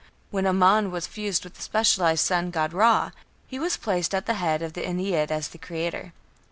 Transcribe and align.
When 0.31 0.47
Amon 0.47 0.89
was 0.89 1.05
fused 1.05 1.43
with 1.43 1.53
the 1.53 1.61
specialized 1.61 2.25
sun 2.25 2.49
god 2.49 2.73
Ra, 2.73 3.11
he 3.45 3.59
was 3.59 3.77
placed 3.77 4.15
at 4.15 4.25
the 4.25 4.33
head 4.33 4.63
of 4.63 4.73
the 4.73 4.81
Ennead 4.81 5.29
as 5.29 5.49
the 5.49 5.59
Creator. 5.59 6.11